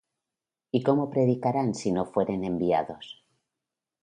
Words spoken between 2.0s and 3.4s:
fueren enviados?